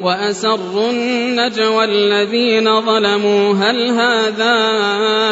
[0.00, 3.54] وأسروا النجوى الذين ظلموا.
[3.54, 4.56] هل هذا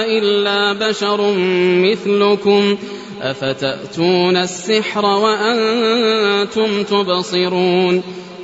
[0.06, 1.34] إلا بشر
[1.84, 2.76] مثلكم؟
[3.22, 8.02] أفتأتون السحر وأنتم تبصرون؟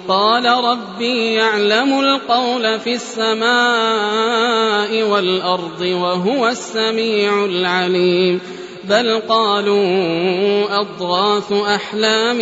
[0.08, 8.40] قال ربي يعلم القول في السماء والأرض وهو السميع العليم.
[8.88, 12.38] بل قالوا أضغاث أحلام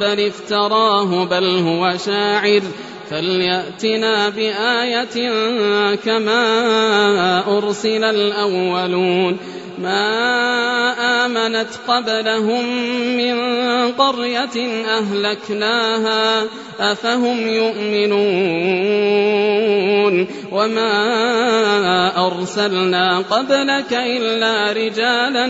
[0.00, 2.62] بل افتراه بل هو شاعر.
[3.14, 5.30] فليأتنا بآية
[5.94, 9.36] كما أرسل الأولون.
[9.78, 12.64] ما آمنت قبلهم
[13.16, 13.36] من
[13.92, 16.44] قرية أهلكناها
[16.80, 18.14] أفهم يؤمنون.
[20.52, 25.46] وما أرسلنا قبلك إلا رجالا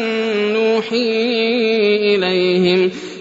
[0.53, 1.25] نوحي
[2.15, 2.91] إليهم.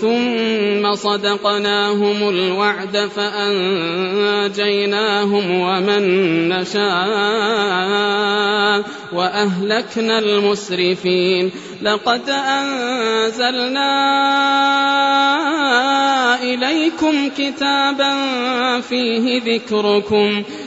[0.00, 4.70] ثم صدقناهم الوعد فأنجيناهم
[5.60, 6.02] ومن
[6.48, 6.90] نشاء
[9.12, 11.50] وأهلكنا المسرفين.
[11.82, 13.90] لقد أنزلنا
[16.42, 18.14] إليكم كتابا
[18.80, 20.42] فيه ذكركم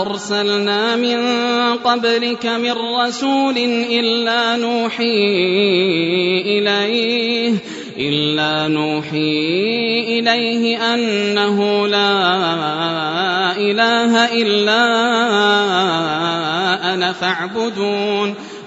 [0.00, 1.18] أرسلنا من
[1.76, 3.58] قبلك من رسول
[3.90, 5.24] إلا نوحي
[6.46, 7.54] إليه
[7.98, 12.12] إلا نوحي إليه أنه لا
[13.56, 14.84] إله إلا
[16.94, 18.34] أنا فاعبدون.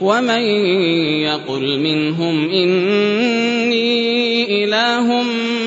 [0.00, 0.42] ومن
[1.26, 3.88] يقل منهم إني
[4.64, 5.22] إله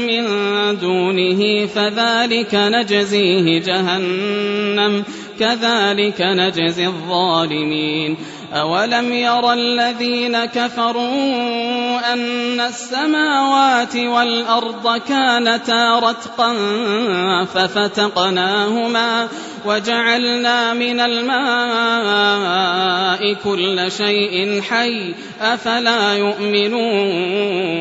[0.08, 0.26] من
[0.80, 5.04] دونه فذلك نجزيه جهنم
[5.40, 8.18] كذلك نجزي الظالمين
[8.54, 16.54] أولم ير الذين كفروا أن السماوات والأرض كانتا رتقا
[17.46, 19.28] ففتقناهما
[19.66, 22.32] وجعلنا من الماء
[23.34, 27.72] كل شيء حي أفلا يؤمنون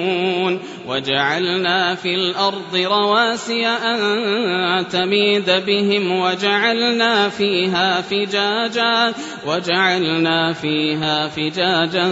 [0.91, 9.15] وجعلنا في الأرض رواسي أن تميد بهم وجعلنا فيها فجاجا
[9.47, 12.09] وجعلنا فيها فجاجا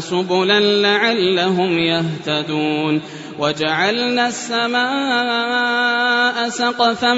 [0.00, 3.02] سبلا لعلهم يهتدون
[3.38, 5.82] وجعلنا السماء
[6.48, 7.14] سقفا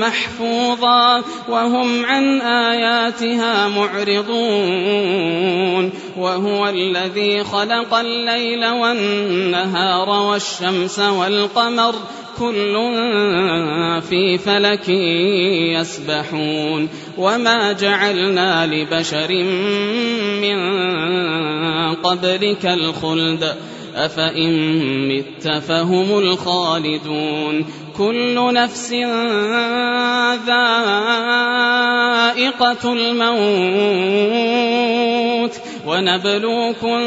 [0.00, 5.12] محفوظا وهم عن آياتها معرضون
[6.16, 11.94] وهو الذي خلق الليل والنهار والشمس والقمر
[12.42, 12.74] كل
[14.08, 14.88] في فلك
[15.78, 19.44] يسبحون وما جعلنا لبشر
[20.42, 20.58] من
[21.94, 23.54] قبلك الخلد
[23.94, 24.52] أفإن
[25.08, 27.64] مت فهم الخالدون
[27.96, 28.92] كل نفس
[30.46, 31.72] ذائقة
[32.92, 34.22] الموت
[35.86, 36.98] ونبلوكم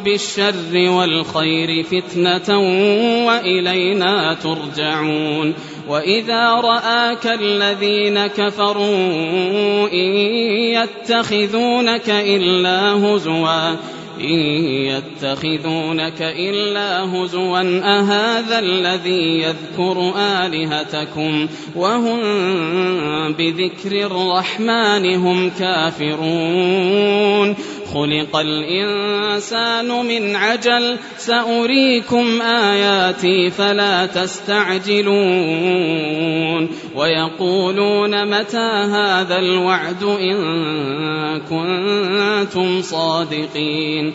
[0.00, 2.58] بالشر والخير فتنة
[3.26, 5.54] وإلينا ترجعون.
[5.88, 10.16] وإذا رآك الذين كفروا إن
[10.74, 13.70] يتخذونك إلا هزوا
[14.20, 14.38] إن
[14.90, 22.20] يتخذونك إلا هزوا أهذا الذي يذكر آلهتكم؟ وهم
[23.32, 27.56] بذكر الرحمن هم كافرون.
[27.94, 35.54] خلق الإنسان من عجل سأريكم آياتي فلا تستعجلون.
[36.94, 40.36] ويقولون متى هذا الوعد إن
[41.40, 44.14] كنتم صادقين.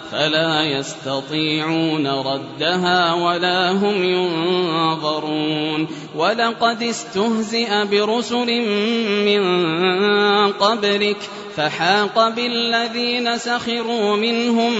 [0.11, 5.87] فلا يستطيعون ردها ولا هم ينظرون.
[6.15, 8.61] ولقد استهزئ برسل
[9.25, 9.41] من
[10.51, 11.17] قبلك
[11.57, 14.73] فحاق بالذين سخروا منهم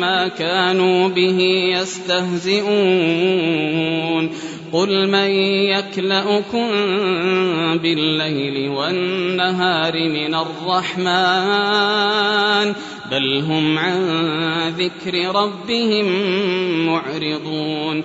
[0.00, 1.40] ما كانوا به
[1.78, 3.06] يستهزئون.
[4.72, 5.30] قل من
[5.70, 6.68] يكلأكم
[7.82, 11.06] بالليل والنهار من الرحمن
[13.10, 14.02] بل هم عن
[14.78, 16.06] ذكر ربهم
[16.86, 18.04] معرضون.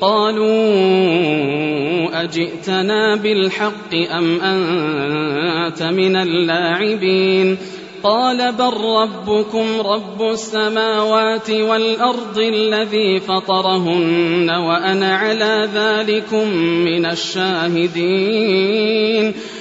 [0.00, 0.48] قالوا
[2.24, 7.58] أجئتنا بالحق أم أنت من اللاعبين
[8.02, 18.54] قال بل ربكم رب السماوات والأرض الذي فطرهن وأنا على ذلكم من الشاهدين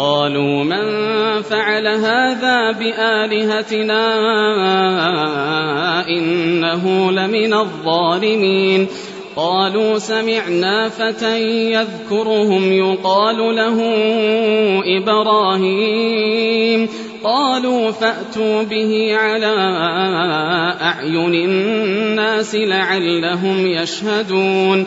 [0.00, 0.84] قالوا من
[1.42, 4.04] فعل هذا بآلهتنا
[6.08, 8.86] إنه لمن الظالمين
[9.36, 11.40] قالوا سمعنا فتى
[11.72, 13.78] يذكرهم يقال له
[15.02, 16.88] إبراهيم
[17.24, 19.54] قالوا فأتوا به على
[20.82, 24.86] أعين الناس لعلهم يشهدون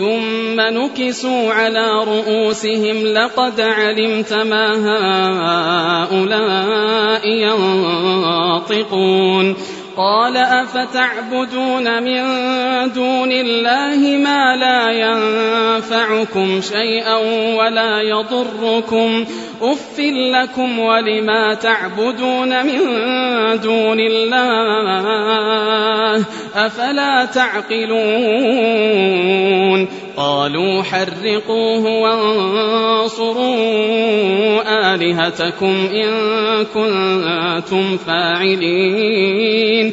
[0.00, 4.66] ثم نكسوا على رؤوسهم لقد علمت ما
[6.08, 7.28] هؤلاء
[8.68, 9.56] ينطقون.
[9.96, 12.22] قال أفتعبدون من
[12.92, 17.16] دون الله ما لا ينفعكم شيئا
[17.56, 19.24] ولا يضركم
[19.62, 22.80] أف لكم ولما تعبدون من
[23.60, 25.00] دون الله
[26.56, 28.80] أفلا تعقلون
[30.20, 33.32] قالوا حرقوه وانصروا
[34.94, 36.10] آلهتكم إن
[36.64, 39.92] كنتم فاعلين.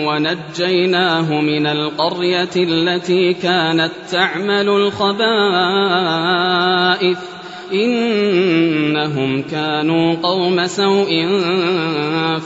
[0.07, 5.15] ونجيناه من القرية التي كانت تعمل الخبائث.
[7.73, 11.27] إنهم كانوا قوم سوء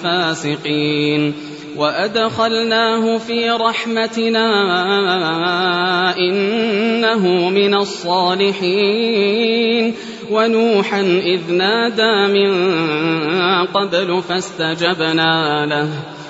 [0.03, 1.33] فاسقين.
[1.77, 4.47] وأدخلناه في رحمتنا
[6.17, 9.93] إنه من الصالحين.
[10.31, 12.51] ونوحا إذ نادى من
[13.65, 15.89] قبل فاستجبنا له.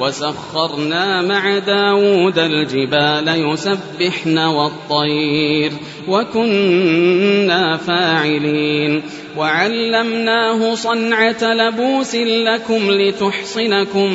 [0.00, 5.72] وسخرنا مع داود الجبال يسبحن والطير
[6.08, 9.02] وكنا فاعلين.
[9.36, 14.12] وعلمناه صنعة لبوس لكم لتحصنكم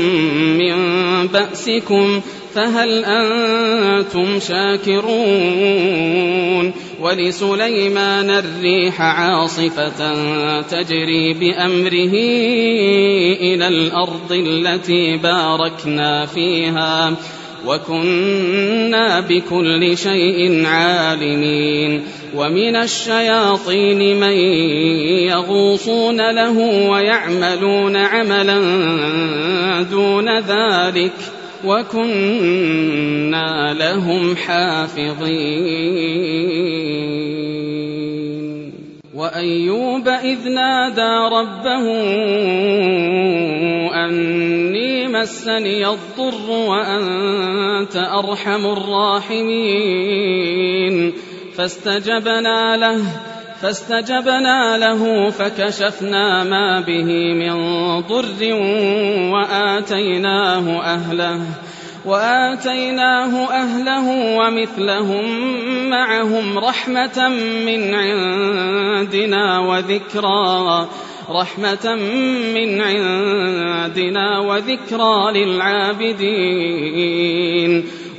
[0.57, 0.75] من
[1.27, 2.21] بأسكم
[2.55, 5.93] فهل أنتم شاكرون؟
[7.01, 10.13] ولسليمان الريح عاصفة
[10.61, 12.13] تجري بأمره
[13.41, 17.13] إلى الأرض التي باركنا فيها
[17.67, 22.03] وكنا بكل شيء عالمين.
[22.35, 24.37] ومن الشياطين من
[25.27, 26.57] يغوصون له
[26.89, 28.59] ويعملون عملا
[29.91, 31.11] دون ذلك.
[31.65, 35.93] وكنا لهم حافظين.
[39.13, 41.85] وأيوب إذ نادى ربه
[44.05, 50.13] أني مسني الضر وأنت أرحم الراحمين.
[51.57, 53.01] فاستجبنا له
[53.63, 57.53] فاستجبنا له فكشفنا ما به من
[58.01, 58.53] ضر
[59.33, 61.39] وآتيناه أهله
[62.05, 65.25] وآتيناه أهله ومثلهم
[65.89, 67.29] معهم رحمة
[67.65, 70.87] من عندنا وذكرى
[71.29, 71.95] رحمة
[72.55, 76.63] من عندنا وذكرى للعابدين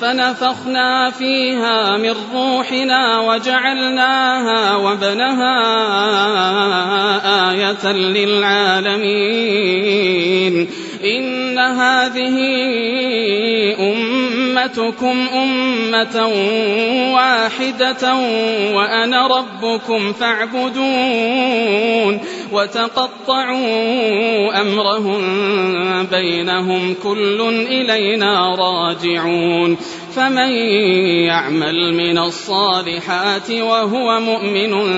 [0.00, 5.58] فنفخنا فيها من روحنا وجعلناها وابنها
[7.50, 9.28] آية للعالمين.
[11.04, 12.38] إن هذه
[13.80, 16.26] أمتكم أمة
[17.14, 18.14] واحدة
[18.74, 21.58] وأنا ربكم فاعبدون.
[22.52, 23.68] وتقطعوا
[24.60, 25.22] أمرهم
[26.06, 29.76] بينهم كل إلينا راجعون
[30.14, 30.50] فمن
[31.26, 34.92] يعمل من الصالحات وهو مؤمن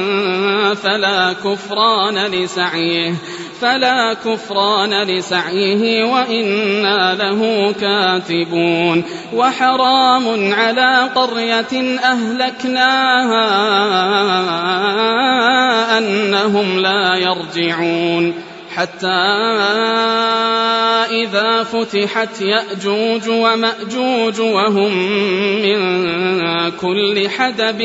[0.74, 3.14] فلا كفران لسعيه
[3.60, 13.50] فلا كفران لسعيه وإنا له كاتبون وحرام على قرية أهلكناها
[16.50, 18.34] أنهم لا يرجعون.
[18.76, 19.06] حتى
[21.10, 24.92] إذا فتحت يأجوج ومأجوج وهم
[25.62, 25.80] من
[26.70, 27.80] كل حدب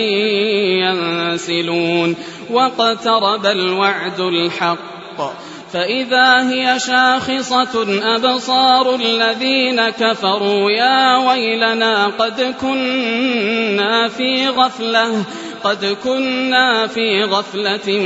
[0.85, 2.15] ينسلون.
[2.51, 5.35] واقترب الوعد الحق.
[5.73, 15.23] فإذا هي شاخصة أبصار الذين كفروا يا ويلنا قد كنا في غفلة.
[15.65, 17.99] قد كنا في غفلة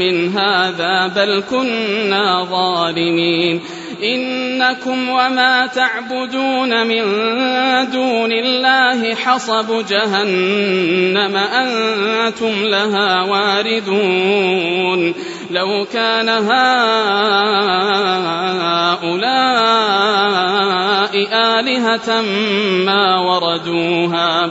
[0.00, 3.60] من هذا بل كنا ظالمين.
[4.02, 7.02] إنكم وما تعبدون من
[7.90, 15.14] دون الله حصب جهنم أنتم لها واردون.
[15.50, 16.66] لو كان هؤلاء
[21.32, 22.22] آلهة
[22.86, 24.50] ما وردوها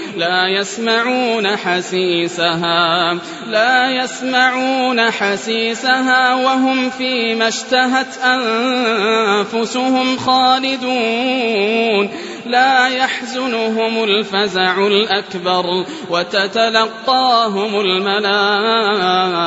[0.21, 12.09] لا يسمعون حسيسها لا يسمعون حسيسها وهم فيما اشتهت أنفسهم خالدون.
[12.51, 19.41] لا يحزنهم الفزع الأكبر وتتلقاهم الملائكة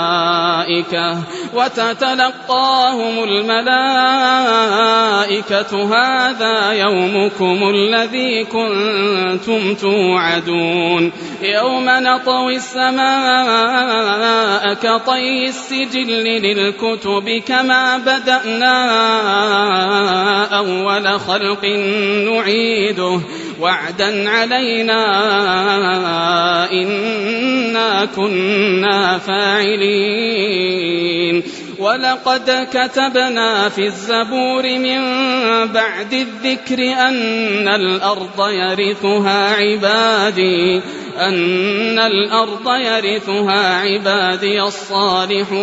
[1.55, 4.25] وتتلقاهم الملائكة
[5.95, 11.13] هذا يومكم الذي كنتم توعدون
[11.43, 13.95] يوم نطوي السماء
[14.75, 18.75] كطي السجل للكتب كما بدأنا
[20.59, 21.65] أول خلق
[22.95, 23.21] نعيده
[23.61, 25.03] وعدا علينا
[26.73, 30.85] إنا كنا فاعلين.
[31.79, 35.01] ولقد كتبنا في الزبور من
[35.73, 40.83] بعد الذكر أن الأرض يرثها عبادي.
[41.19, 45.55] أن الأرض يرثها عبادي الصالحون.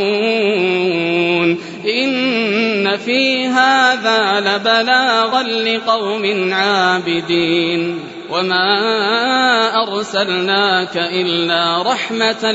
[1.85, 7.99] إن في هذا لبلاغا لقوم عابدين.
[8.31, 12.51] وما أرسلناك إلا رحمة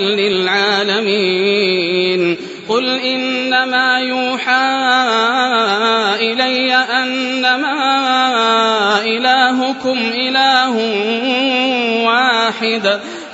[0.56, 1.56] للعالمين
[2.68, 4.66] قل إنما يوحى
[6.20, 7.76] إلي أنما
[9.04, 10.74] إلهكم إله
[12.06, 13.00] واحد